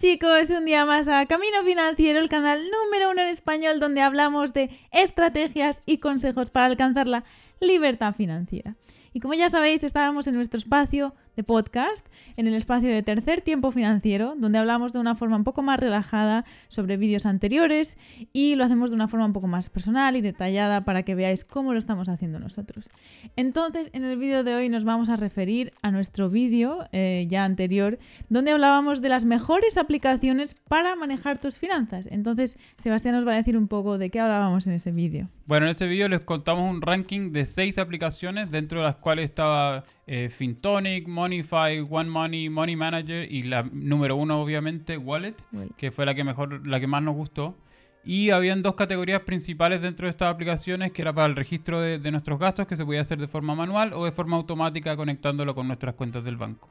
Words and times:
chicos, 0.00 0.48
un 0.48 0.64
día 0.64 0.86
más 0.86 1.08
a 1.08 1.26
Camino 1.26 1.62
Financiero, 1.62 2.20
el 2.20 2.30
canal 2.30 2.62
número 2.70 3.10
uno 3.10 3.20
en 3.20 3.28
español 3.28 3.80
donde 3.80 4.00
hablamos 4.00 4.54
de 4.54 4.70
estrategias 4.92 5.82
y 5.84 5.98
consejos 5.98 6.50
para 6.50 6.64
alcanzar 6.64 7.06
la 7.06 7.24
libertad 7.60 8.14
financiera. 8.14 8.76
Y 9.12 9.20
como 9.20 9.34
ya 9.34 9.50
sabéis, 9.50 9.84
estábamos 9.84 10.26
en 10.26 10.36
nuestro 10.36 10.56
espacio 10.56 11.14
de 11.36 11.44
podcast, 11.44 12.06
en 12.36 12.46
el 12.46 12.54
espacio 12.54 12.88
de 12.88 13.02
tercer 13.02 13.40
tiempo 13.40 13.70
financiero, 13.70 14.34
donde 14.36 14.58
hablamos 14.58 14.92
de 14.92 14.98
una 14.98 15.14
forma 15.14 15.36
un 15.36 15.44
poco 15.44 15.62
más 15.62 15.80
relajada 15.80 16.44
sobre 16.68 16.96
vídeos 16.96 17.26
anteriores 17.26 17.98
y 18.32 18.54
lo 18.56 18.64
hacemos 18.64 18.90
de 18.90 18.96
una 18.96 19.08
forma 19.08 19.26
un 19.26 19.32
poco 19.32 19.46
más 19.46 19.70
personal 19.70 20.16
y 20.16 20.20
detallada 20.20 20.84
para 20.84 21.02
que 21.02 21.14
veáis 21.14 21.44
cómo 21.44 21.72
lo 21.72 21.78
estamos 21.78 22.08
haciendo 22.08 22.38
nosotros. 22.38 22.88
Entonces, 23.36 23.90
en 23.92 24.04
el 24.04 24.16
vídeo 24.18 24.44
de 24.44 24.54
hoy 24.54 24.68
nos 24.68 24.84
vamos 24.84 25.08
a 25.08 25.16
referir 25.16 25.72
a 25.82 25.90
nuestro 25.90 26.30
vídeo 26.30 26.86
eh, 26.92 27.26
ya 27.28 27.44
anterior, 27.44 27.98
donde 28.28 28.50
hablábamos 28.50 29.00
de 29.00 29.08
las 29.08 29.24
mejores 29.24 29.76
aplicaciones 29.76 30.54
para 30.54 30.96
manejar 30.96 31.38
tus 31.38 31.58
finanzas. 31.58 32.06
Entonces, 32.10 32.58
Sebastián 32.76 33.14
nos 33.14 33.26
va 33.26 33.32
a 33.32 33.36
decir 33.36 33.56
un 33.56 33.68
poco 33.68 33.98
de 33.98 34.10
qué 34.10 34.20
hablábamos 34.20 34.66
en 34.66 34.74
ese 34.74 34.92
vídeo. 34.92 35.28
Bueno, 35.46 35.66
en 35.66 35.72
este 35.72 35.86
vídeo 35.86 36.08
les 36.08 36.20
contamos 36.20 36.70
un 36.70 36.80
ranking 36.80 37.32
de 37.32 37.44
seis 37.46 37.78
aplicaciones, 37.78 38.50
dentro 38.50 38.80
de 38.80 38.86
las 38.86 38.96
cuales 38.96 39.24
estaba 39.24 39.82
eh, 40.06 40.28
Fintonic, 40.30 41.08
Moneyfy, 41.20 41.86
One 41.90 42.08
Money, 42.08 42.48
Money 42.48 42.76
Manager 42.76 43.30
y 43.30 43.42
la 43.42 43.62
número 43.62 44.16
uno, 44.16 44.40
obviamente, 44.40 44.96
Wallet, 44.96 45.34
que 45.76 45.90
fue 45.90 46.06
la 46.06 46.14
que 46.14 46.24
mejor, 46.24 46.66
la 46.66 46.80
que 46.80 46.86
más 46.86 47.02
nos 47.02 47.14
gustó. 47.14 47.54
Y 48.02 48.30
habían 48.30 48.62
dos 48.62 48.74
categorías 48.74 49.20
principales 49.22 49.82
dentro 49.82 50.06
de 50.06 50.10
estas 50.10 50.32
aplicaciones, 50.32 50.92
que 50.92 51.02
era 51.02 51.12
para 51.12 51.26
el 51.26 51.36
registro 51.36 51.80
de, 51.80 52.10
nuestros 52.10 52.38
gastos, 52.38 52.66
que 52.66 52.76
se 52.76 52.86
podía 52.86 53.02
hacer 53.02 53.18
de 53.18 53.28
forma 53.28 53.54
manual 53.54 53.92
o 53.92 54.06
de 54.06 54.12
forma 54.12 54.36
automática 54.38 54.96
conectándolo 54.96 55.54
con 55.54 55.66
nuestras 55.66 55.94
cuentas 55.94 56.24
del 56.24 56.38
banco. 56.38 56.70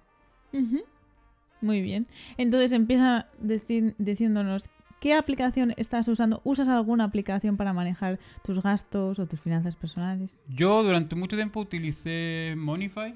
Muy 1.62 1.82
bien. 1.82 2.08
Entonces 2.38 2.72
empieza 2.72 3.28
diciéndonos 4.00 4.70
¿Qué 5.00 5.14
aplicación 5.14 5.74
estás 5.78 6.10
usando? 6.10 6.42
¿Usas 6.44 6.68
alguna 6.68 7.06
aplicación 7.06 7.56
para 7.56 7.72
manejar 7.72 8.20
tus 8.44 8.62
gastos 8.62 9.18
o 9.18 9.26
tus 9.28 9.40
finanzas 9.40 9.78
personales? 9.78 10.38
Yo 10.50 10.84
durante 10.84 11.16
mucho 11.16 11.38
tiempo 11.38 11.62
utilicé 11.62 12.54
Monify, 12.58 13.16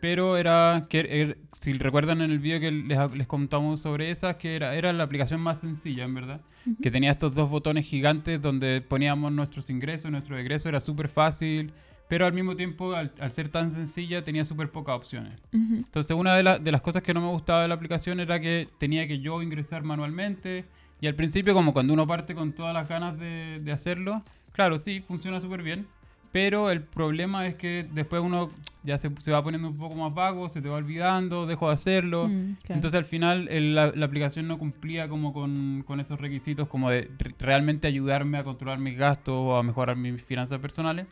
pero 0.00 0.36
era, 0.36 0.86
que, 0.88 1.00
er, 1.00 1.38
si 1.60 1.72
recuerdan 1.74 2.22
en 2.22 2.30
el 2.30 2.38
vídeo 2.38 2.60
que 2.60 2.70
les, 2.70 3.26
contamos 3.26 3.80
sobre 3.80 4.10
esa, 4.10 4.38
que 4.38 4.56
era, 4.56 4.74
era 4.74 4.92
la 4.92 5.04
aplicación 5.04 5.40
más 5.40 5.60
sencilla, 5.60 6.04
en 6.04 6.14
verdad. 6.14 6.40
Que 6.82 6.90
tenía 6.90 7.12
estos 7.12 7.34
dos 7.34 7.48
botones 7.48 7.86
gigantes 7.86 8.42
donde 8.42 8.80
poníamos 8.80 9.32
nuestros 9.32 9.70
ingresos, 9.70 10.10
nuestro 10.10 10.36
egreso, 10.38 10.68
era 10.68 10.80
súper 10.80 11.08
fácil. 11.08 11.72
Pero 12.08 12.24
al 12.24 12.32
mismo 12.32 12.54
tiempo, 12.54 12.94
al, 12.94 13.10
ser 13.32 13.48
tan 13.48 13.72
sencilla, 13.72 14.22
tenía 14.22 14.44
súper 14.44 14.70
pocas 14.70 14.96
opciones. 14.96 15.40
Entonces, 15.52 16.16
una 16.16 16.36
de, 16.36 16.58
de 16.60 16.72
las 16.72 16.80
cosas 16.80 17.02
que 17.02 17.12
no 17.12 17.20
me 17.20 17.28
gustaba 17.28 17.62
de 17.62 17.68
la 17.68 17.74
aplicación 17.74 18.20
era 18.20 18.38
que 18.40 18.68
tenía 18.78 19.08
que 19.08 19.18
yo 19.18 19.42
ingresar 19.42 19.82
manualmente 19.82 20.64
y 21.00 21.06
al 21.06 21.14
principio, 21.14 21.54
como 21.54 21.72
cuando 21.72 21.92
uno 21.92 22.06
parte 22.06 22.34
con 22.34 22.52
todas 22.52 22.72
las 22.72 22.88
ganas 22.88 23.18
de, 23.18 23.70
hacerlo, 23.72 24.22
claro, 24.52 24.78
sí, 24.78 25.02
funciona 25.06 25.40
súper 25.40 25.62
bien. 25.62 25.86
Pero 26.32 26.70
el 26.70 26.82
problema 26.82 27.46
es 27.46 27.54
que 27.54 27.86
después 27.92 28.22
uno 28.22 28.50
ya 28.86 28.98
se, 28.98 29.08
va 29.08 29.42
poniendo 29.42 29.68
un 29.68 29.76
poco 29.76 29.96
más 29.96 30.14
vago, 30.14 30.48
se 30.48 30.62
te 30.62 30.68
va 30.68 30.76
olvidando, 30.76 31.44
dejo 31.46 31.66
de 31.66 31.74
hacerlo. 31.74 32.28
Mm, 32.28 32.56
Entonces 32.68 32.94
al 32.94 33.04
final 33.04 33.48
la, 33.74 33.86
aplicación 34.04 34.46
no 34.46 34.58
cumplía 34.58 35.08
como 35.08 35.32
con, 35.32 35.84
esos 36.00 36.20
requisitos 36.20 36.68
como 36.68 36.90
de 36.90 37.10
realmente 37.38 37.88
ayudarme 37.88 38.38
a 38.38 38.44
controlar 38.44 38.78
mis 38.78 38.96
gastos 38.96 39.34
o 39.34 39.56
a 39.56 39.62
mejorar 39.64 39.96
mis 39.96 40.22
finanzas 40.22 40.60
personales. 40.60 41.06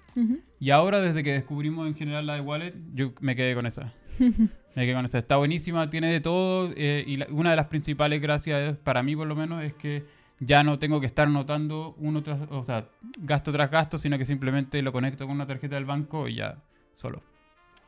Y 0.60 0.70
ahora 0.70 1.00
desde 1.00 1.24
que 1.24 1.32
descubrimos 1.32 1.88
en 1.88 1.96
general 1.96 2.26
la 2.26 2.34
de 2.34 2.40
Wallet, 2.40 2.74
yo 2.94 3.12
me 3.20 3.34
quedé 3.34 3.54
con 3.54 3.66
esa. 3.66 3.92
me 4.18 4.84
quedé 4.84 4.94
con 4.94 5.04
esa. 5.04 5.18
Está 5.18 5.36
buenísima, 5.36 5.90
tiene 5.90 6.12
de 6.12 6.20
todo. 6.20 6.70
Eh, 6.76 7.04
y 7.06 7.32
una 7.32 7.50
de 7.50 7.56
las 7.56 7.66
principales 7.66 8.22
gracias, 8.22 8.76
para 8.78 9.02
mí 9.02 9.16
por 9.16 9.26
lo 9.26 9.34
menos, 9.34 9.64
es 9.64 9.74
que 9.74 10.04
ya 10.40 10.62
no 10.62 10.78
tengo 10.78 11.00
que 11.00 11.06
estar 11.06 11.28
notando 11.28 11.94
uno 11.98 12.22
tras, 12.22 12.40
o 12.50 12.64
sea, 12.64 12.88
gasto 13.18 13.52
tras 13.52 13.70
gasto, 13.70 13.98
sino 13.98 14.18
que 14.18 14.24
simplemente 14.24 14.82
lo 14.82 14.92
conecto 14.92 15.26
con 15.26 15.36
una 15.36 15.46
tarjeta 15.46 15.76
del 15.76 15.84
banco 15.84 16.28
y 16.28 16.36
ya 16.36 16.62
solo. 16.94 17.22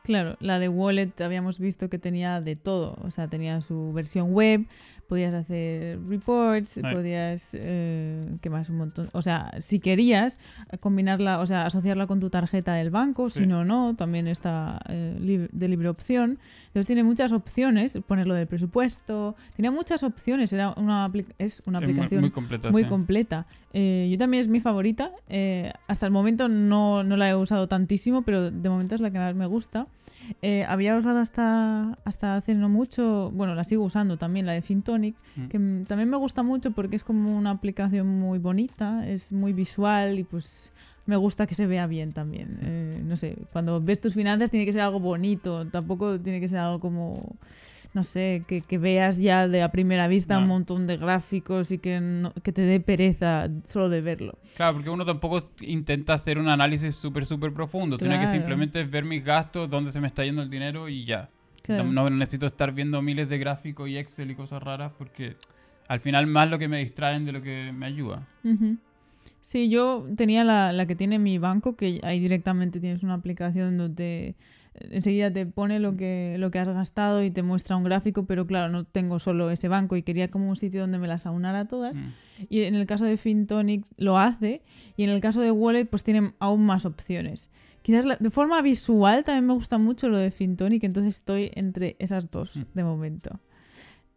Claro, 0.07 0.37
la 0.39 0.57
de 0.57 0.69
Wallet 0.69 1.19
habíamos 1.19 1.59
visto 1.59 1.89
que 1.89 1.99
tenía 1.99 2.39
de 2.39 2.55
todo, 2.55 2.95
o 3.01 3.11
sea, 3.11 3.27
tenía 3.27 3.59
su 3.59 3.91
versión 3.91 4.31
web, 4.31 4.65
podías 5.09 5.33
hacer 5.33 5.99
reports, 6.07 6.79
podías, 6.93 7.51
eh, 7.53 8.25
¿qué 8.39 8.49
más? 8.49 8.69
Un 8.69 8.77
montón. 8.77 9.09
O 9.11 9.21
sea, 9.21 9.51
si 9.59 9.81
querías 9.81 10.39
combinarla, 10.79 11.39
o 11.39 11.47
sea, 11.47 11.65
asociarla 11.65 12.07
con 12.07 12.21
tu 12.21 12.29
tarjeta 12.29 12.73
del 12.75 12.89
banco, 12.89 13.29
si 13.29 13.45
no, 13.47 13.65
no, 13.65 13.97
también 13.97 14.27
está 14.27 14.79
eh, 14.87 15.49
de 15.51 15.67
libre 15.67 15.89
opción. 15.89 16.39
Entonces 16.67 16.87
tiene 16.87 17.03
muchas 17.03 17.33
opciones, 17.33 17.99
ponerlo 18.07 18.33
del 18.33 18.47
presupuesto, 18.47 19.35
tiene 19.57 19.71
muchas 19.71 20.03
opciones, 20.03 20.53
era 20.53 20.73
una 20.77 21.11
es 21.37 21.61
una 21.65 21.79
aplicación 21.79 22.21
muy, 22.21 22.31
completa. 22.31 22.71
Muy 22.71 22.85
completa. 22.85 23.45
Eh, 23.73 24.07
yo 24.09 24.17
también 24.17 24.41
es 24.41 24.47
mi 24.47 24.59
favorita, 24.59 25.11
eh, 25.29 25.73
hasta 25.87 26.05
el 26.05 26.11
momento 26.11 26.47
no, 26.47 27.03
no, 27.03 27.17
la 27.17 27.29
he 27.29 27.35
usado 27.35 27.67
tantísimo, 27.67 28.21
pero 28.21 28.51
de 28.51 28.69
momento 28.69 28.95
es 28.95 29.01
la 29.01 29.11
que 29.11 29.19
más 29.19 29.35
me 29.35 29.45
gusta. 29.45 29.87
Había 30.67 30.97
usado 30.97 31.19
hasta, 31.19 31.97
hasta 32.05 32.35
hace 32.35 32.55
no 32.55 32.69
mucho, 32.69 33.31
bueno, 33.33 33.55
la 33.55 33.63
sigo 33.63 33.83
usando 33.83 34.17
también, 34.17 34.45
la 34.45 34.53
de 34.53 34.61
Finton 34.61 34.97
Mm. 34.97 35.47
que 35.49 35.85
también 35.87 36.09
me 36.09 36.17
gusta 36.17 36.43
mucho 36.43 36.71
porque 36.71 36.95
es 36.95 37.03
como 37.03 37.37
una 37.37 37.51
aplicación 37.51 38.07
muy 38.07 38.39
bonita, 38.39 39.07
es 39.07 39.31
muy 39.31 39.53
visual 39.53 40.17
y 40.19 40.23
pues 40.23 40.71
me 41.05 41.15
gusta 41.15 41.47
que 41.47 41.55
se 41.55 41.65
vea 41.67 41.87
bien 41.87 42.11
también. 42.13 42.59
Eh, 42.61 43.01
no 43.03 43.15
sé, 43.15 43.37
cuando 43.53 43.81
ves 43.81 44.01
tus 44.01 44.13
finanzas 44.13 44.51
tiene 44.51 44.65
que 44.65 44.73
ser 44.73 44.81
algo 44.81 44.99
bonito, 44.99 45.65
tampoco 45.67 46.19
tiene 46.19 46.39
que 46.39 46.47
ser 46.49 46.59
algo 46.59 46.79
como, 46.79 47.35
no 47.97 48.03
sé, 48.03 48.43
que, 48.45 48.77
veas 48.77 49.17
ya 49.17 49.47
de 49.47 49.63
a 49.63 49.71
primera 49.71 50.07
vista 50.07 50.37
un 50.37 50.45
montón 50.45 50.85
de 50.85 50.97
gráficos 50.97 51.71
y 51.71 51.79
que, 51.79 52.29
que 52.43 52.51
te 52.51 52.61
dé 52.61 52.79
pereza 52.79 53.49
solo 53.63 53.89
de 53.89 54.01
verlo. 54.01 54.37
Claro, 54.55 54.73
porque 54.75 54.91
uno 54.91 55.03
tampoco 55.03 55.39
intenta 55.61 56.13
hacer 56.13 56.37
un 56.37 56.47
análisis 56.47 56.93
súper, 56.93 57.25
súper 57.25 57.51
profundo, 57.53 57.97
sino 57.97 58.19
que 58.19 58.27
simplemente 58.27 58.81
es 58.81 58.91
ver 58.91 59.03
mis 59.03 59.25
gastos, 59.25 59.67
dónde 59.67 59.91
se 59.91 59.99
me 59.99 60.05
está 60.05 60.23
yendo 60.23 60.43
el 60.43 60.49
dinero 60.51 60.87
y 60.87 61.05
ya. 61.05 61.31
No, 61.67 62.07
necesito 62.11 62.45
estar 62.45 62.71
viendo 62.71 63.01
miles 63.01 63.29
de 63.29 63.39
gráficos 63.39 63.89
y 63.89 63.97
Excel 63.97 64.29
y 64.29 64.35
cosas 64.35 64.61
raras 64.61 64.91
porque 64.95 65.35
al 65.87 65.99
final 65.99 66.27
más 66.27 66.51
lo 66.51 66.59
que 66.59 66.67
me 66.67 66.77
distraen 66.77 67.25
de 67.25 67.31
lo 67.31 67.41
que 67.41 67.73
me 67.73 67.87
ayuda. 67.87 68.27
Sí, 69.41 69.69
yo 69.69 70.05
tenía 70.15 70.43
la, 70.43 70.71
la, 70.71 70.85
que 70.85 70.95
tiene 70.95 71.17
mi 71.17 71.39
banco, 71.39 71.75
que 71.75 71.99
ahí 72.03 72.19
directamente 72.19 72.79
tienes 72.79 73.01
una 73.01 73.15
aplicación 73.15 73.75
donde 73.75 74.35
enseguida 74.79 75.31
te 75.31 75.45
pone 75.45 75.79
lo 75.79 75.95
que, 75.95 76.35
lo 76.37 76.51
que 76.51 76.59
has 76.59 76.69
gastado 76.69 77.23
y 77.23 77.31
te 77.31 77.43
muestra 77.43 77.75
un 77.75 77.83
gráfico, 77.83 78.25
pero 78.25 78.45
claro, 78.47 78.69
no 78.71 78.85
tengo 78.85 79.19
solo 79.19 79.51
ese 79.51 79.67
banco 79.67 79.95
y 79.95 80.03
quería 80.03 80.29
como 80.29 80.49
un 80.49 80.55
sitio 80.55 80.81
donde 80.81 80.99
me 80.99 81.07
las 81.07 81.25
aunara 81.25 81.65
todas. 81.65 81.97
Mm. 81.97 82.13
Y 82.49 82.61
en 82.63 82.75
el 82.75 82.85
caso 82.85 83.05
de 83.05 83.17
FinTonic 83.17 83.85
lo 83.97 84.17
hace 84.17 84.61
y 84.95 85.03
en 85.03 85.09
el 85.09 85.21
caso 85.21 85.41
de 85.41 85.51
Wallet 85.51 85.85
pues 85.85 86.03
tiene 86.03 86.33
aún 86.39 86.65
más 86.65 86.85
opciones. 86.85 87.51
Quizás 87.81 88.05
de 88.19 88.29
forma 88.29 88.61
visual 88.61 89.23
también 89.23 89.45
me 89.45 89.53
gusta 89.53 89.77
mucho 89.77 90.09
lo 90.09 90.17
de 90.17 90.29
Fintonic, 90.29 90.83
entonces 90.83 91.15
estoy 91.15 91.51
entre 91.53 91.95
esas 91.99 92.29
dos 92.31 92.55
mm. 92.55 92.61
de 92.73 92.83
momento. 92.83 93.39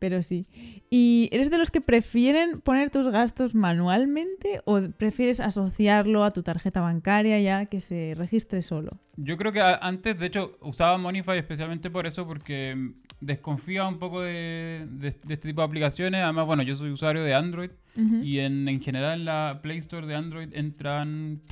Pero 0.01 0.23
sí. 0.23 0.47
¿Y 0.89 1.29
eres 1.31 1.51
de 1.51 1.59
los 1.59 1.71
que 1.71 1.81
prefieren 1.81 2.61
poner 2.61 2.91
tus 2.91 3.07
gastos 3.09 3.55
manualmente 3.55 4.63
o 4.65 4.81
prefieres 4.97 5.39
asociarlo 5.39 6.25
a 6.25 6.33
tu 6.33 6.43
tarjeta 6.43 6.81
bancaria 6.81 7.39
ya 7.39 7.67
que 7.67 7.81
se 7.81 8.15
registre 8.17 8.63
solo? 8.63 8.99
Yo 9.17 9.37
creo 9.37 9.53
que 9.53 9.61
antes, 9.61 10.19
de 10.19 10.27
hecho, 10.27 10.57
usaba 10.63 10.97
Monify 10.97 11.39
especialmente 11.39 11.91
por 11.91 12.07
eso, 12.07 12.27
porque 12.27 12.93
desconfía 13.21 13.87
un 13.87 13.99
poco 13.99 14.23
de, 14.23 14.89
este 15.03 15.37
tipo 15.37 15.61
de 15.61 15.67
aplicaciones. 15.67 16.23
Además, 16.23 16.47
bueno, 16.47 16.63
yo 16.63 16.75
soy 16.75 16.91
usuario 16.91 17.23
de 17.23 17.35
Android 17.35 17.71
y 18.23 18.39
en, 18.39 18.67
en 18.67 18.81
general 18.81 19.21
en 19.21 19.25
la 19.27 19.61
Play 19.63 19.79
Store 19.79 20.07
de 20.07 20.15
Android 20.15 20.49
entran 20.55 21.43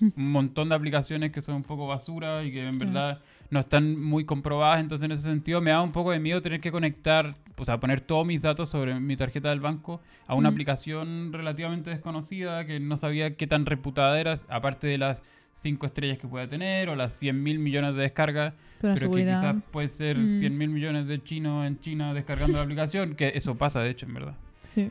un 0.00 0.32
montón 0.32 0.68
de 0.68 0.74
aplicaciones 0.74 1.30
que 1.30 1.40
son 1.40 1.54
un 1.54 1.62
poco 1.62 1.86
basura 1.86 2.42
y 2.42 2.50
que 2.50 2.66
en 2.66 2.78
verdad 2.78 3.20
no 3.50 3.60
están 3.60 3.98
muy 4.00 4.24
comprobadas. 4.24 4.80
Entonces, 4.80 5.04
en 5.04 5.12
ese 5.12 5.22
sentido, 5.22 5.60
me 5.60 5.70
da 5.70 5.80
un 5.80 5.92
poco 5.92 6.10
de 6.10 6.18
miedo 6.18 6.40
tener 6.40 6.60
que 6.60 6.72
conectar, 6.72 7.34
o 7.56 7.64
sea, 7.64 7.78
poner 7.78 8.00
todos 8.00 8.26
mis 8.26 8.42
datos 8.42 8.68
sobre 8.68 8.98
mi 9.00 9.16
tarjeta 9.16 9.50
del 9.50 9.60
banco 9.60 10.00
a 10.26 10.34
una 10.34 10.48
aplicación 10.48 11.32
relativamente 11.32 11.90
desconocida 11.90 12.64
que 12.64 12.80
no 12.80 12.96
sabía 12.96 13.36
qué 13.36 13.46
tan 13.46 13.66
reputada 13.66 14.18
era, 14.18 14.38
aparte 14.48 14.86
de 14.86 14.98
las 14.98 15.22
cinco 15.54 15.86
estrellas 15.86 16.18
que 16.18 16.26
pueda 16.26 16.48
tener 16.48 16.88
o 16.88 16.96
las 16.96 17.12
100 17.14 17.42
mil 17.42 17.58
millones 17.58 17.94
de 17.94 18.02
descargas, 18.02 18.54
pero, 18.80 19.10
que 19.10 19.22
quizás 19.22 19.56
puede 19.70 19.88
ser 19.88 20.16
100 20.16 20.58
mil 20.58 20.68
millones 20.68 21.06
de 21.06 21.22
chinos 21.22 21.66
en 21.66 21.78
China 21.80 22.12
descargando 22.12 22.58
la 22.58 22.64
aplicación, 22.64 23.14
que 23.14 23.32
eso 23.34 23.54
pasa 23.54 23.80
de 23.80 23.90
hecho 23.90 24.06
en 24.06 24.14
verdad. 24.14 24.34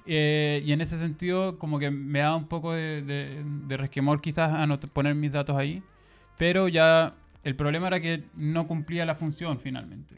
Eh, 0.05 0.61
y 0.65 0.71
en 0.71 0.79
ese 0.79 0.97
sentido, 0.97 1.59
como 1.59 1.77
que 1.77 1.91
me 1.91 2.19
da 2.19 2.35
un 2.35 2.47
poco 2.47 2.73
de, 2.73 3.01
de, 3.01 3.77
resquemor 3.77 4.21
quizás 4.21 4.53
a 4.53 4.65
no 4.65 4.79
poner 4.79 5.13
mis 5.15 5.31
datos 5.31 5.57
ahí. 5.57 5.83
Pero 6.37 6.67
ya 6.67 7.15
el 7.43 7.55
problema 7.55 7.87
era 7.87 7.99
que 7.99 8.23
no 8.35 8.65
cumplía 8.65 9.05
la 9.05 9.15
función 9.15 9.59
finalmente. 9.59 10.15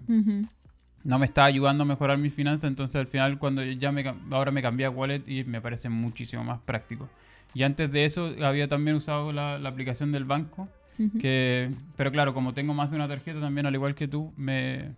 No 1.06 1.20
me 1.20 1.28
estaba 1.28 1.48
ayudando 1.48 1.84
a 1.84 1.86
mejorar 1.86 2.18
mis 2.18 2.34
finanzas, 2.34 2.68
entonces 2.68 2.96
al 2.98 3.08
final 3.08 3.38
cuando 3.38 3.64
ya 3.64 3.92
me, 3.92 4.04
ahora 4.32 4.52
me 4.52 4.62
cambié 4.62 4.88
a 4.88 4.90
Wallet 4.90 5.22
y 5.28 5.44
me 5.44 5.62
parece 5.62 5.88
muchísimo 5.88 6.44
más 6.44 6.60
práctico. 6.60 7.08
Y 7.54 7.64
antes 7.64 7.90
de 7.92 8.06
eso 8.06 8.34
había 8.42 8.68
también 8.68 8.98
usado 8.98 9.32
la, 9.32 9.58
la 9.60 9.70
aplicación 9.70 10.12
del 10.12 10.26
banco, 10.26 10.68
que, 11.22 11.70
pero 11.96 12.12
claro, 12.12 12.34
como 12.34 12.54
tengo 12.54 12.74
más 12.74 12.90
de 12.90 12.96
una 12.96 13.08
tarjeta 13.08 13.40
también, 13.40 13.66
al 13.66 13.76
igual 13.76 13.96
que 13.96 14.08
tú, 14.08 14.34
me, 14.36 14.94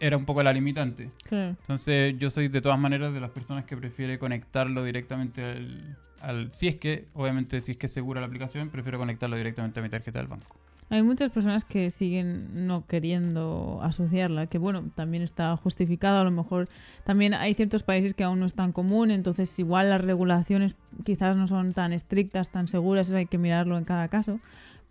era 0.00 0.16
un 0.16 0.24
poco 0.24 0.42
la 0.42 0.52
limitante. 0.52 1.10
Claro. 1.24 1.56
Entonces 1.60 2.18
yo 2.18 2.28
soy 2.28 2.48
de 2.48 2.60
todas 2.60 2.78
maneras 2.78 3.14
de 3.14 3.20
las 3.20 3.30
personas 3.30 3.64
que 3.64 3.76
prefiere 3.76 4.18
conectarlo 4.18 4.82
directamente 4.84 5.44
al, 5.44 5.96
al... 6.20 6.52
Si 6.52 6.68
es 6.68 6.76
que, 6.76 7.06
obviamente, 7.14 7.60
si 7.60 7.72
es 7.72 7.78
que 7.78 7.86
es 7.86 7.92
segura 7.92 8.20
la 8.20 8.26
aplicación, 8.26 8.68
prefiero 8.68 8.98
conectarlo 8.98 9.36
directamente 9.36 9.80
a 9.80 9.82
mi 9.82 9.88
tarjeta 9.88 10.18
del 10.18 10.28
banco. 10.28 10.56
Hay 10.90 11.02
muchas 11.02 11.30
personas 11.30 11.64
que 11.64 11.90
siguen 11.90 12.66
no 12.66 12.86
queriendo 12.86 13.80
asociarla, 13.82 14.46
que 14.46 14.58
bueno, 14.58 14.90
también 14.94 15.22
está 15.22 15.56
justificado, 15.56 16.20
a 16.20 16.24
lo 16.24 16.30
mejor 16.30 16.68
también 17.04 17.32
hay 17.32 17.54
ciertos 17.54 17.82
países 17.82 18.12
que 18.12 18.24
aún 18.24 18.40
no 18.40 18.46
es 18.46 18.54
tan 18.54 18.72
común, 18.72 19.10
entonces 19.10 19.58
igual 19.58 19.88
las 19.88 20.02
regulaciones 20.02 20.76
quizás 21.04 21.34
no 21.34 21.46
son 21.46 21.72
tan 21.72 21.94
estrictas, 21.94 22.50
tan 22.50 22.68
seguras, 22.68 23.10
hay 23.10 23.26
que 23.26 23.38
mirarlo 23.38 23.78
en 23.78 23.84
cada 23.84 24.08
caso. 24.08 24.38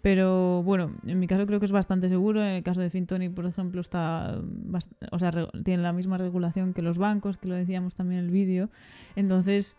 Pero 0.02 0.64
bueno, 0.64 0.92
en 1.06 1.20
mi 1.20 1.28
caso 1.28 1.46
creo 1.46 1.60
que 1.60 1.68
es 1.68 1.72
bastante 1.72 2.10
seguro. 2.10 2.42
En 2.42 2.50
el 2.50 2.64
caso 2.64 2.82
de 2.82 2.90
Fintonic, 2.90 3.34
por 3.34 3.46
ejemplo, 3.46 3.82
está 3.82 4.42
o 5.12 5.20
sea, 5.20 5.32
tiene 5.64 5.84
la 5.84 5.94
misma 5.94 6.18
regulación 6.18 6.74
que 6.74 6.82
los 6.82 6.98
bancos, 6.98 7.38
que 7.38 7.48
lo 7.48 7.56
decíamos 7.56 7.96
también 7.96 8.22
en 8.22 8.26
el 8.26 8.32
vídeo. 8.32 8.70
Entonces, 9.16 9.76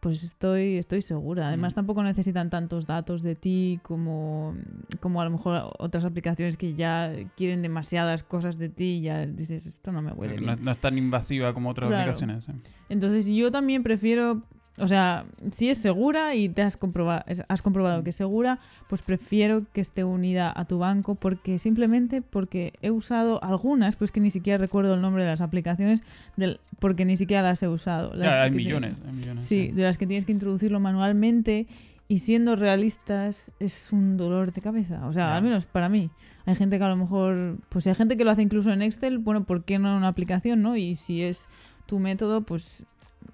pues 0.00 0.22
estoy, 0.24 0.78
estoy 0.78 1.02
segura. 1.02 1.48
Además, 1.48 1.74
mm. 1.74 1.76
tampoco 1.76 2.02
necesitan 2.02 2.50
tantos 2.50 2.86
datos 2.86 3.22
de 3.22 3.34
ti 3.34 3.80
como, 3.82 4.54
como 5.00 5.20
a 5.20 5.24
lo 5.24 5.30
mejor 5.30 5.72
otras 5.78 6.04
aplicaciones 6.04 6.56
que 6.56 6.74
ya 6.74 7.12
quieren 7.36 7.62
demasiadas 7.62 8.22
cosas 8.22 8.58
de 8.58 8.68
ti 8.68 8.98
y 8.98 9.00
ya 9.02 9.26
dices, 9.26 9.66
esto 9.66 9.92
no 9.92 10.02
me 10.02 10.12
huele. 10.12 10.40
No, 10.40 10.56
no 10.56 10.70
es 10.70 10.78
tan 10.78 10.98
invasiva 10.98 11.52
como 11.54 11.70
otras 11.70 11.92
aplicaciones. 11.92 12.46
Entonces, 12.88 13.26
yo 13.26 13.50
también 13.50 13.82
prefiero 13.82 14.42
o 14.78 14.88
sea, 14.88 15.24
si 15.52 15.70
es 15.70 15.78
segura 15.78 16.34
y 16.34 16.48
te 16.48 16.62
has 16.62 16.76
comprobado, 16.76 17.24
has 17.48 17.62
comprobado 17.62 18.04
que 18.04 18.10
es 18.10 18.16
segura, 18.16 18.58
pues 18.88 19.00
prefiero 19.00 19.64
que 19.72 19.80
esté 19.80 20.04
unida 20.04 20.52
a 20.54 20.66
tu 20.66 20.78
banco 20.78 21.14
porque 21.14 21.58
simplemente 21.58 22.20
porque 22.20 22.74
he 22.82 22.90
usado 22.90 23.42
algunas, 23.42 23.96
pues 23.96 24.12
que 24.12 24.20
ni 24.20 24.30
siquiera 24.30 24.58
recuerdo 24.58 24.94
el 24.94 25.00
nombre 25.00 25.24
de 25.24 25.30
las 25.30 25.40
aplicaciones 25.40 26.02
del, 26.36 26.60
porque 26.78 27.06
ni 27.06 27.16
siquiera 27.16 27.42
las 27.42 27.62
he 27.62 27.68
usado. 27.68 28.12
hay, 28.22 28.50
millones, 28.50 28.94
Sí, 29.40 29.68
de 29.68 29.82
las 29.82 29.96
que 29.96 30.06
tienes 30.06 30.26
que 30.26 30.32
introducirlo 30.32 30.78
manualmente 30.78 31.66
y 32.06 32.18
siendo 32.18 32.54
realistas 32.54 33.50
es 33.58 33.92
un 33.92 34.18
dolor 34.18 34.52
de 34.52 34.60
cabeza. 34.60 35.06
O 35.06 35.12
sea, 35.12 35.36
al 35.36 35.42
menos 35.42 35.64
para 35.64 35.88
mí. 35.88 36.10
Hay 36.44 36.54
gente 36.54 36.78
que 36.78 36.84
a 36.84 36.88
lo 36.88 36.96
mejor, 36.96 37.58
pues 37.70 37.84
si 37.84 37.90
hay 37.90 37.96
gente 37.96 38.16
que 38.16 38.24
lo 38.24 38.30
hace 38.30 38.42
incluso 38.42 38.70
en 38.70 38.82
Excel, 38.82 39.18
bueno, 39.18 39.44
¿por 39.44 39.64
qué 39.64 39.78
no 39.78 39.88
en 39.88 39.94
una 39.96 40.08
aplicación, 40.08 40.62
no? 40.62 40.76
Y 40.76 40.94
si 40.94 41.22
es 41.22 41.48
tu 41.86 41.98
método, 41.98 42.42
pues 42.42 42.84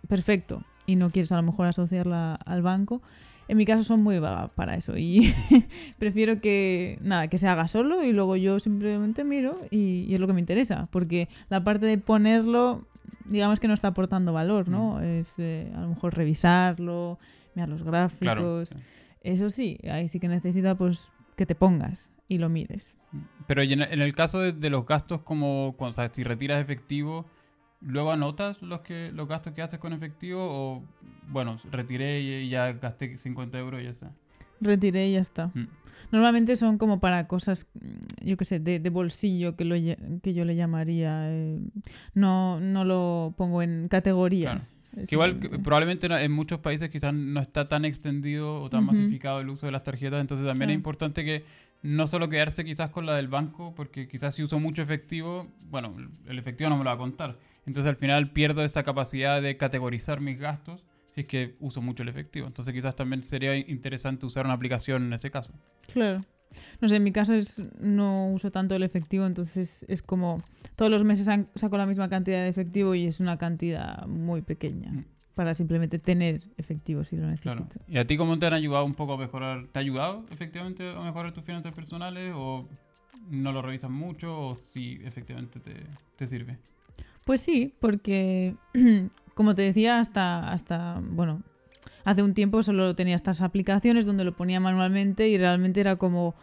perfecto 0.09 0.65
y 0.87 0.97
no 0.97 1.11
quieres 1.11 1.33
a 1.33 1.37
lo 1.37 1.43
mejor 1.43 1.67
asociarla 1.67 2.35
al 2.35 2.63
banco. 2.63 3.03
En 3.49 3.57
mi 3.57 3.67
caso 3.67 3.83
son 3.83 4.03
muy 4.03 4.19
vagas 4.19 4.51
para 4.55 4.77
eso 4.77 4.97
y 4.97 5.35
prefiero 5.99 6.41
que 6.41 6.99
nada, 7.03 7.29
que 7.29 7.39
se 7.39 7.49
haga 7.49 7.69
solo 7.69 8.05
y 8.05 8.13
luego 8.13 8.37
yo 8.37 8.59
simplemente 8.61 9.25
miro 9.25 9.59
y, 9.71 10.13
es 10.15 10.21
lo 10.21 10.27
que 10.27 10.33
me 10.33 10.41
interesa, 10.41 10.89
porque 10.91 11.29
la 11.49 11.63
parte 11.63 11.87
de 11.87 11.99
ponerlo, 11.99 12.87
digamos 13.25 13.61
que 13.61 13.69
no 13.69 13.75
está 13.75 13.89
aportando 13.89 14.33
valor, 14.33 14.69
¿no? 14.69 14.95
Mm. 14.95 15.03
Es 15.03 15.39
eh, 15.39 15.71
a 15.75 15.81
lo 15.81 15.89
mejor 15.89 16.15
revisarlo, 16.15 17.19
mirar 17.55 17.69
los 17.69 17.83
gráficos. 17.83 18.77
Eso 19.23 19.51
sí, 19.51 19.79
ahí 19.91 20.09
sí 20.09 20.19
que 20.19 20.29
necesita 20.29 20.75
pues 20.77 21.11
que 21.37 21.47
te 21.47 21.55
pongas 21.55 22.11
y 22.29 22.39
lo 22.39 22.49
mires. 22.49 22.95
Pero 23.47 23.63
en 23.63 24.01
el 24.01 24.15
caso 24.15 24.41
de, 24.41 24.71
los 24.71 24.87
gastos 24.87 25.21
como 25.23 25.75
cuando 25.77 26.09
si 26.13 26.23
retiras 26.23 26.63
efectivo, 26.63 27.27
luego 27.85 28.13
anotas 28.13 28.63
los 28.63 28.81
que 28.81 29.11
los 29.13 29.29
gastos 29.29 29.53
que 29.53 29.63
haces 29.63 29.79
con 29.79 29.93
efectivo 29.93 30.41
o 30.43 30.83
bueno, 31.29 31.59
retiré 31.71 32.21
y 32.21 32.49
ya 32.49 32.73
gasté 32.73 33.17
50 33.17 33.59
euros 33.59 33.81
y 33.81 33.85
ya 33.85 33.91
está. 33.91 34.13
Retiré 34.61 35.09
y 35.09 35.13
ya 35.15 35.21
está. 35.21 35.49
Mm. 35.55 35.67
Normalmente 36.13 36.57
son 36.57 36.77
como 36.79 37.01
para 37.01 37.27
cosas, 37.27 37.67
mm, 37.75 38.27
yo 38.27 38.37
qué 38.37 38.45
sé, 38.45 38.61
de, 38.61 38.79
bolsillo 38.91 39.57
que, 39.57 39.65
lo, 39.65 39.77
que 40.23 40.35
yo 40.35 40.45
le 40.45 40.55
llamaría. 40.55 41.31
Eh, 41.31 41.59
no, 42.15 42.61
no 42.61 42.85
lo 42.85 43.35
pongo 43.37 43.63
en 43.63 43.89
categorías. 43.89 44.77
igual 45.11 45.39
probablemente 45.39 46.07
en 46.07 46.33
muchos 46.33 46.61
países 46.61 46.91
quizás 46.91 47.15
no 47.15 47.41
está 47.41 47.67
tan 47.67 47.87
extendido 47.87 48.63
o 48.63 48.69
tan 48.69 48.85
masificado 48.85 49.41
el 49.41 49.49
uso 49.49 49.67
de 49.67 49.73
las 49.73 49.85
tarjetas, 49.85 50.21
entonces 50.21 50.47
también 50.47 50.71
es 50.71 50.75
importante 50.75 51.25
que 51.25 51.45
no 51.83 52.07
solo 52.07 52.29
quedarse 52.29 52.65
quizás 52.65 52.91
con 52.91 53.07
la 53.07 53.17
del 53.17 53.29
banco, 53.29 53.75
porque 53.75 54.07
quizás 54.07 54.35
si 54.35 54.43
uso 54.43 54.61
mucho 54.61 54.83
efectivo, 54.83 55.49
bueno, 55.71 55.97
el 56.27 56.39
efectivo 56.39 56.71
no 56.71 56.77
me 56.77 56.85
lo 56.85 56.91
va 56.91 56.95
a 56.95 56.99
contar. 56.99 57.39
Entonces 57.67 57.89
al 57.89 57.97
final 57.97 58.33
pierdo 58.33 58.65
esa 58.65 58.83
capacidad 58.83 59.41
de 59.41 59.57
categorizar 59.57 60.21
mis 60.21 60.39
gastos 60.39 60.85
si 61.09 61.21
es 61.21 61.27
que 61.27 61.57
uso 61.61 61.83
mucho 61.83 62.03
el 62.03 62.09
efectivo. 62.09 62.47
Entonces 62.47 62.73
quizás 62.73 62.97
también 62.97 63.23
sería 63.23 63.55
interesante 63.55 64.25
usar 64.25 64.47
una 64.47 64.55
aplicación 64.55 65.05
en 65.05 65.13
ese 65.13 65.31
caso. 65.31 65.53
Claro. 65.93 66.25
No 66.81 66.89
sé, 66.89 66.97
en 66.97 67.05
mi 67.05 67.13
caso 67.13 67.35
es, 67.35 67.63
no 67.79 68.29
uso 68.29 68.51
tanto 68.51 68.75
el 68.75 68.83
efectivo, 68.83 69.27
entonces 69.27 69.85
es 69.89 70.03
como 70.03 70.43
todos 70.77 70.91
los 70.91 71.05
meses 71.05 71.29
saco 71.55 71.77
la 71.77 71.87
misma 71.87 72.09
cantidad 72.09 72.43
de 72.43 72.49
efectivo 72.49 72.95
y 72.95 73.07
es 73.07 73.21
una 73.21 73.37
cantidad 73.37 74.07
muy 74.07 74.43
pequeña. 74.43 74.91
Mm. 74.91 75.05
Para 75.35 75.55
simplemente 75.55 75.99
tener 75.99 76.43
efectivo 76.59 77.05
si 77.05 77.17
lo 77.17 77.27
necesito. 77.27 77.81
¿Y 77.89 77.97
a 77.97 78.07
ti 78.07 78.19
cómo 78.19 78.39
te 78.39 78.47
han 78.47 78.53
ayudado 78.53 78.85
un 78.85 78.95
poco 78.95 79.15
a 79.15 79.17
mejorar? 79.17 79.67
¿Te 79.69 79.79
ha 79.79 79.81
ayudado 79.81 80.27
efectivamente 80.31 80.91
a 80.91 81.01
mejorar 81.01 81.33
tus 81.33 81.43
finanzas 81.43 81.75
personales? 81.75 82.35
¿O 82.37 82.69
no 83.31 83.51
lo 83.51 83.63
revisas 83.63 83.91
mucho? 83.91 84.39
¿O 84.39 84.55
si 84.55 85.01
efectivamente 85.03 85.59
te, 85.59 85.87
te 86.17 86.27
sirve? 86.27 86.59
Pues 87.25 87.41
sí, 87.41 87.75
porque 87.81 88.57
como 89.35 89.55
te 89.55 89.63
decía, 89.63 89.99
hasta, 89.99 90.51
hasta, 90.53 91.01
bueno, 91.03 91.43
hace 92.05 92.23
un 92.23 92.35
tiempo 92.35 92.63
solo 92.63 92.95
tenía 92.95 93.15
estas 93.15 93.41
aplicaciones 93.41 94.07
donde 94.07 94.25
lo 94.25 94.37
ponía 94.37 94.61
manualmente 94.61 95.29
y 95.29 95.39
realmente 95.39 95.81
era 95.81 95.97
como 95.97 96.35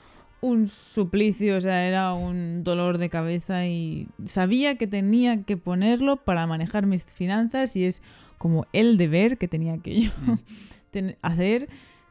un 0.42 0.68
suplicio, 0.70 1.58
o 1.58 1.62
sea, 1.62 1.86
era 1.86 2.14
un 2.14 2.64
dolor 2.64 2.98
de 2.98 3.10
cabeza 3.10 3.66
y 3.66 4.08
sabía 4.26 4.78
que 4.78 4.88
tenía 4.88 5.44
que 5.44 5.58
ponerlo 5.58 6.18
para 6.18 6.48
manejar 6.48 6.86
mis 6.86 7.04
finanzas 7.04 7.76
y 7.76 7.86
es 7.86 8.02
como 8.38 8.66
el 8.72 8.98
deber 8.98 9.38
que 9.38 9.50
tenía 9.50 9.78
que 9.80 10.02
yo 10.02 10.12
mm. 10.26 11.10
hacer, 11.22 11.68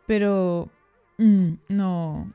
pero 0.06 0.69
mm, 1.17 1.53
no, 1.71 2.31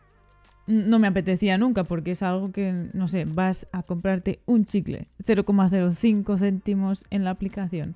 no 0.68 1.00
me 1.00 1.08
apetecía 1.08 1.58
nunca 1.58 1.84
porque 1.84 2.12
es 2.12 2.24
algo 2.24 2.52
que, 2.52 2.90
no 2.94 3.08
sé, 3.08 3.26
vas 3.26 3.68
a 3.72 3.84
comprarte 3.84 4.40
un 4.46 4.66
chicle 4.66 5.08
0,05 5.26 6.38
céntimos 6.38 7.04
en 7.10 7.24
la 7.24 7.32
aplicación 7.32 7.96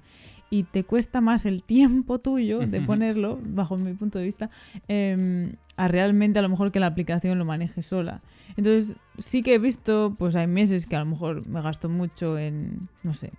y 0.49 0.63
te 0.63 0.83
cuesta 0.83 1.21
más 1.21 1.45
el 1.45 1.63
tiempo 1.63 2.19
tuyo 2.19 2.59
de 2.59 2.81
ponerlo, 2.81 3.39
bajo 3.43 3.77
mi 3.77 3.93
punto 3.93 4.19
de 4.19 4.25
vista, 4.25 4.49
em, 4.87 5.53
a 5.75 5.87
realmente 5.87 6.39
a 6.39 6.41
lo 6.41 6.49
mejor 6.49 6.71
que 6.71 6.79
la 6.79 6.87
aplicación 6.87 7.37
lo 7.37 7.45
maneje 7.45 7.81
sola. 7.81 8.21
Entonces 8.55 8.95
sí 9.17 9.43
que 9.43 9.55
he 9.55 9.59
visto, 9.59 10.15
pues 10.17 10.35
hay 10.35 10.47
meses 10.47 10.85
que 10.85 10.95
a 10.95 10.99
lo 10.99 11.05
mejor 11.05 11.45
me 11.47 11.61
gasto 11.61 11.89
mucho 11.89 12.37
en, 12.37 12.87
no 13.03 13.13
sé, 13.13 13.31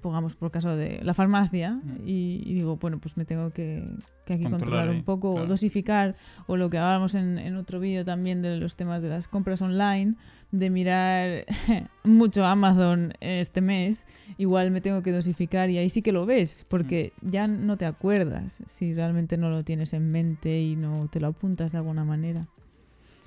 pongamos 0.00 0.36
por 0.36 0.50
caso 0.50 0.76
de 0.76 1.00
la 1.02 1.12
farmacia 1.12 1.80
y, 2.04 2.54
digo, 2.54 2.76
bueno, 2.76 2.98
pues 2.98 3.16
me 3.16 3.24
tengo 3.24 3.50
que, 3.50 3.84
aquí 4.26 4.44
controlar, 4.44 4.90
un 4.90 5.02
poco 5.02 5.32
o 5.32 5.46
dosificar 5.46 6.14
o 6.46 6.56
lo 6.56 6.70
que 6.70 6.78
hablábamos 6.78 7.14
en, 7.14 7.38
en 7.38 7.56
otro 7.56 7.80
vídeo 7.80 8.04
también 8.04 8.40
de 8.40 8.56
los 8.56 8.76
temas 8.76 9.02
de 9.02 9.08
las 9.08 9.26
compras 9.26 9.60
online, 9.60 10.14
de 10.52 10.70
mirar 10.70 11.44
mucho 12.04 12.44
Amazon 12.44 13.12
este 13.20 13.60
mes, 13.60 14.06
igual 14.36 14.70
me 14.70 14.80
tengo 14.80 15.02
que 15.02 15.12
dosificar 15.12 15.68
y 15.70 15.78
ahí 15.78 15.90
sí 15.90 16.00
que 16.02 16.12
lo 16.12 16.26
ves, 16.26 16.64
porque 16.68 17.12
ya 17.22 17.48
no 17.48 17.76
te 17.76 17.86
acuerdas 17.86 18.58
si 18.66 18.94
realmente 18.94 19.36
no 19.36 19.50
lo 19.50 19.64
tienes 19.64 19.92
en 19.92 20.10
mente 20.10 20.60
y 20.60 20.76
no 20.76 21.08
te 21.10 21.20
lo 21.20 21.28
apuntas 21.28 21.72
de 21.72 21.78
alguna 21.78 22.04
manera. 22.04 22.46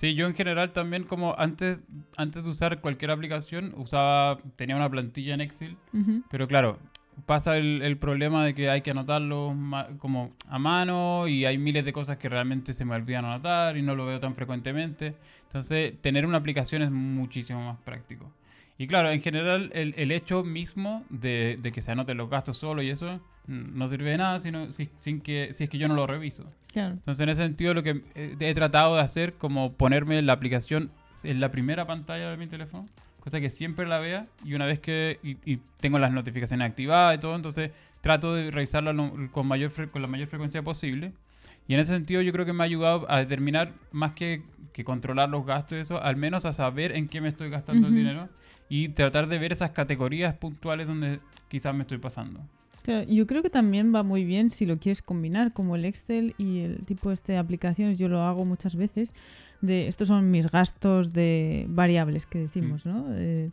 Sí, 0.01 0.15
yo 0.15 0.25
en 0.25 0.33
general 0.33 0.73
también 0.73 1.03
como 1.03 1.35
antes, 1.37 1.77
antes 2.17 2.43
de 2.43 2.49
usar 2.49 2.81
cualquier 2.81 3.11
aplicación 3.11 3.71
usaba, 3.77 4.39
tenía 4.55 4.75
una 4.75 4.89
plantilla 4.89 5.35
en 5.35 5.41
Excel, 5.41 5.77
pero 6.31 6.47
claro, 6.47 6.79
pasa 7.27 7.55
el, 7.55 7.97
problema 7.99 8.43
de 8.43 8.55
que 8.55 8.67
hay 8.71 8.81
que 8.81 8.89
anotarlo 8.89 9.55
como 9.99 10.31
a 10.47 10.57
mano 10.57 11.27
y 11.27 11.45
hay 11.45 11.59
miles 11.59 11.85
de 11.85 11.93
cosas 11.93 12.17
que 12.17 12.29
realmente 12.29 12.73
se 12.73 12.83
me 12.83 12.95
olvidan 12.95 13.25
anotar 13.25 13.77
y 13.77 13.83
no 13.83 13.93
lo 13.93 14.07
veo 14.07 14.19
tan 14.19 14.33
frecuentemente. 14.33 15.13
Entonces, 15.43 15.93
tener 16.01 16.25
una 16.25 16.39
aplicación 16.39 16.81
es 16.81 16.89
muchísimo 16.89 17.63
más 17.63 17.77
práctico. 17.81 18.25
Y 18.81 18.87
claro, 18.87 19.11
en 19.11 19.21
general, 19.21 19.69
el, 19.75 19.93
el 19.95 20.11
hecho 20.11 20.43
mismo 20.43 21.05
de, 21.11 21.59
de, 21.61 21.71
que 21.71 21.83
se 21.83 21.91
anoten 21.91 22.17
los 22.17 22.31
gastos 22.31 22.57
solo 22.57 22.81
y 22.81 22.89
eso 22.89 23.19
no 23.45 23.87
sirve 23.87 24.09
de 24.09 24.17
nada 24.17 24.39
sino, 24.39 24.71
si, 24.73 24.89
sin 24.97 25.21
que, 25.21 25.53
si 25.53 25.65
es 25.65 25.69
que 25.69 25.77
yo 25.77 25.87
no 25.87 25.93
lo 25.93 26.07
reviso. 26.07 26.45
Entonces, 26.73 27.19
en 27.19 27.29
ese 27.29 27.43
sentido, 27.43 27.75
lo 27.75 27.83
que 27.83 28.01
eh, 28.15 28.35
he 28.39 28.53
tratado 28.55 28.95
de 28.95 29.01
hacer, 29.01 29.33
como 29.33 29.73
ponerme 29.73 30.19
la 30.23 30.33
aplicación 30.33 30.89
en 31.21 31.39
la 31.39 31.51
primera 31.51 31.85
pantalla 31.85 32.31
de 32.31 32.37
mi 32.37 32.47
teléfono, 32.47 32.89
cosa 33.19 33.39
que 33.39 33.51
siempre 33.51 33.85
la 33.85 33.99
vea 33.99 34.25
y 34.43 34.55
una 34.55 34.65
vez 34.65 34.79
que 34.79 35.19
y, 35.21 35.57
tengo 35.79 35.99
las 35.99 36.11
notificaciones 36.11 36.67
activadas 36.67 37.15
y 37.17 37.19
todo, 37.19 37.35
entonces 37.35 37.69
trato 38.01 38.33
de 38.33 38.49
revisarla 38.49 38.95
con, 39.31 39.47
mayor 39.47 39.91
con 39.91 40.01
la 40.01 40.07
mayor 40.07 40.27
frecuencia 40.27 40.63
posible. 40.63 41.13
Y 41.71 41.73
en 41.73 41.79
ese 41.79 41.93
sentido 41.93 42.21
yo 42.21 42.33
creo 42.33 42.45
que 42.45 42.51
me 42.51 42.63
ha 42.63 42.65
ayudado 42.65 43.09
a 43.09 43.19
determinar, 43.19 43.71
más 43.93 44.11
que, 44.11 44.43
que 44.73 44.83
controlar 44.83 45.29
los 45.29 45.45
gastos 45.45 45.77
y 45.77 45.81
eso, 45.81 46.03
al 46.03 46.17
menos 46.17 46.43
a 46.43 46.51
saber 46.51 46.91
en 46.91 47.07
qué 47.07 47.21
me 47.21 47.29
estoy 47.29 47.49
gastando 47.49 47.87
el 47.87 47.95
dinero 47.95 48.27
y 48.67 48.89
tratar 48.89 49.29
de 49.29 49.39
ver 49.39 49.53
esas 49.53 49.71
categorías 49.71 50.35
puntuales 50.35 50.85
donde 50.85 51.21
quizás 51.47 51.73
me 51.73 51.83
estoy 51.83 51.97
pasando. 51.97 52.41
yo 53.07 53.25
creo 53.25 53.41
que 53.41 53.49
también 53.49 53.95
va 53.95 54.03
muy 54.03 54.25
bien 54.25 54.49
si 54.49 54.65
lo 54.65 54.79
quieres 54.79 55.01
combinar, 55.01 55.53
como 55.53 55.77
el 55.77 55.85
Excel 55.85 56.35
y 56.37 56.59
el 56.59 56.85
tipo 56.85 57.09
este 57.09 57.31
de 57.31 57.37
aplicaciones, 57.37 57.97
yo 57.97 58.09
lo 58.09 58.19
hago 58.19 58.43
muchas 58.43 58.75
veces, 58.75 59.13
de 59.61 59.87
estos 59.87 60.09
son 60.09 60.29
mis 60.29 60.51
gastos 60.51 61.13
de 61.13 61.67
variables 61.69 62.25
que 62.25 62.39
decimos, 62.39 62.85
¿no? 62.85 63.05
Eh, 63.11 63.49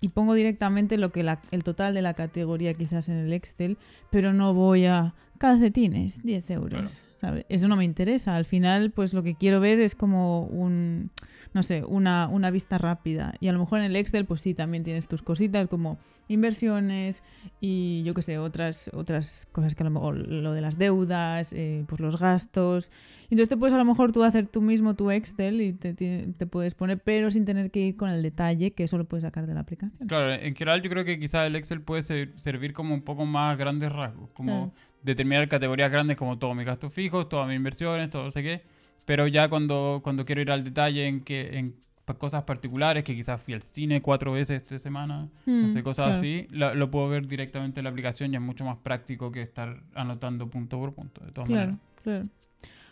y 0.00 0.08
pongo 0.08 0.34
directamente 0.34 0.98
lo 0.98 1.12
que 1.12 1.24
el 1.52 1.62
total 1.62 1.94
de 1.94 2.02
la 2.02 2.14
categoría 2.14 2.74
quizás 2.74 3.08
en 3.08 3.18
el 3.18 3.32
Excel, 3.32 3.78
pero 4.10 4.32
no 4.32 4.54
voy 4.54 4.86
a 4.86 5.14
calcetines, 5.38 6.20
10 6.24 6.50
euros. 6.50 7.00
Eso 7.48 7.68
no 7.68 7.76
me 7.76 7.84
interesa. 7.84 8.36
Al 8.36 8.44
final, 8.44 8.90
pues 8.90 9.14
lo 9.14 9.22
que 9.22 9.34
quiero 9.34 9.60
ver 9.60 9.80
es 9.80 9.94
como 9.94 10.44
un, 10.44 11.10
no 11.52 11.62
sé, 11.62 11.84
una, 11.84 12.28
una 12.28 12.50
vista 12.50 12.78
rápida. 12.78 13.34
Y 13.40 13.48
a 13.48 13.52
lo 13.52 13.58
mejor 13.58 13.80
en 13.80 13.86
el 13.86 13.96
Excel, 13.96 14.24
pues 14.24 14.40
sí, 14.40 14.54
también 14.54 14.84
tienes 14.84 15.08
tus 15.08 15.22
cositas 15.22 15.68
como 15.68 15.98
inversiones 16.30 17.24
y 17.60 18.04
yo 18.04 18.14
qué 18.14 18.22
sé, 18.22 18.38
otras, 18.38 18.88
otras 18.94 19.48
cosas 19.50 19.74
que 19.74 19.82
a 19.82 19.84
lo 19.84 19.90
mejor 19.90 20.16
lo 20.16 20.52
de 20.52 20.60
las 20.60 20.78
deudas, 20.78 21.52
eh, 21.52 21.84
pues 21.88 22.00
los 22.00 22.18
gastos. 22.18 22.92
Entonces 23.24 23.48
te 23.48 23.56
puedes 23.56 23.74
a 23.74 23.78
lo 23.78 23.84
mejor 23.84 24.12
tú 24.12 24.22
hacer 24.22 24.46
tú 24.46 24.60
mismo 24.60 24.94
tu 24.94 25.10
Excel 25.10 25.60
y 25.60 25.72
te, 25.72 25.92
te, 25.94 26.46
puedes 26.46 26.74
poner, 26.74 27.00
pero 27.00 27.30
sin 27.32 27.44
tener 27.44 27.70
que 27.72 27.80
ir 27.80 27.96
con 27.96 28.10
el 28.10 28.22
detalle 28.22 28.70
que 28.72 28.84
eso 28.84 28.96
lo 28.96 29.04
puedes 29.04 29.24
sacar 29.24 29.46
de 29.46 29.54
la 29.54 29.60
aplicación. 29.60 30.06
Claro, 30.06 30.32
en 30.32 30.54
general 30.54 30.82
yo 30.82 30.90
creo 30.90 31.04
que 31.04 31.18
quizás 31.18 31.48
el 31.48 31.56
Excel 31.56 31.82
puede 31.82 32.02
servir 32.36 32.72
como 32.72 32.94
un 32.94 33.02
poco 33.02 33.26
más 33.26 33.58
grandes 33.58 33.90
rasgos, 33.90 34.30
como 34.30 34.72
determinar 35.02 35.48
categorías 35.48 35.90
grandes 35.90 36.16
como 36.16 36.38
todos 36.38 36.56
mis 36.56 36.66
gastos 36.66 36.92
fijos, 36.92 37.28
todas 37.28 37.48
mis 37.48 37.56
inversiones, 37.56 38.10
todo 38.10 38.24
no 38.24 38.30
sé 38.30 38.42
qué. 38.42 38.62
Pero 39.04 39.26
ya 39.26 39.48
cuando, 39.48 40.00
cuando 40.02 40.24
quiero 40.24 40.40
ir 40.40 40.50
al 40.50 40.62
detalle 40.62 41.06
en 41.06 41.22
que 41.22 41.58
en 41.58 41.74
cosas 42.18 42.44
particulares, 42.44 43.04
que 43.04 43.14
quizás 43.14 43.40
fui 43.42 43.54
al 43.54 43.62
cine 43.62 44.02
cuatro 44.02 44.32
veces 44.32 44.60
esta 44.60 44.78
semana, 44.78 45.28
no 45.46 45.68
mm, 45.68 45.72
sé, 45.72 45.82
cosas 45.82 46.18
así, 46.18 46.46
lo, 46.50 46.90
puedo 46.90 47.08
ver 47.08 47.26
directamente 47.26 47.80
en 47.80 47.84
la 47.84 47.90
aplicación 47.90 48.32
y 48.32 48.36
es 48.36 48.42
mucho 48.42 48.64
más 48.64 48.78
práctico 48.78 49.30
que 49.30 49.42
estar 49.42 49.82
anotando 49.94 50.48
punto 50.48 50.78
por 50.78 50.94
punto, 50.94 51.24
de 51.24 51.32
todas 51.32 51.48
claro, 51.48 51.78
Claro. 52.02 52.26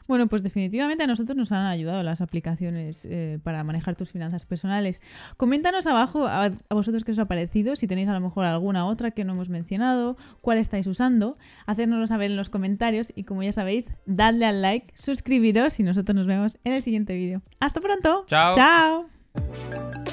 Bueno, 0.09 0.27
pues 0.27 0.43
definitivamente 0.43 1.05
a 1.05 1.07
nosotros 1.07 1.37
nos 1.37 1.53
han 1.53 1.67
ayudado 1.67 2.03
las 2.03 2.23
aplicaciones 2.23 3.05
eh, 3.05 3.39
para 3.43 3.63
manejar 3.63 3.95
tus 3.95 4.11
finanzas 4.11 4.47
personales. 4.47 5.03
Coméntanos 5.37 5.87
abajo 5.87 6.27
a, 6.27 6.51
vosotros 6.71 7.05
qué 7.05 7.13
os 7.13 7.19
ha 7.19 7.27
parecido, 7.27 7.77
si 7.77 7.87
tenéis 7.87 8.09
a 8.09 8.15
lo 8.15 8.21
mejor 8.21 8.47
alguna 8.47 8.87
otra 8.87 9.11
que 9.11 9.25
no 9.25 9.35
hemos 9.35 9.51
mencionado, 9.51 10.17
cuál 10.41 10.57
estáis 10.57 10.87
usando, 10.87 11.37
hacérnoslo 11.67 12.07
saber 12.07 12.31
en 12.31 12.39
los 12.39 12.49
comentarios 12.49 13.13
y 13.15 13.25
como 13.25 13.43
ya 13.43 13.53
sabéis, 13.53 13.85
dadle 14.07 14.47
al 14.47 14.63
like, 14.63 14.95
suscribiros 14.95 15.79
y 15.79 15.83
nosotros 15.83 16.17
nos 16.17 16.27
vemos 16.27 16.59
en 16.65 16.73
el 16.73 16.81
siguiente 16.81 17.15
vídeo. 17.15 17.43
¡Hasta 17.61 17.83
pronto! 17.83 18.25
¡Chao! 18.27 18.55
¡Chao! 18.55 20.08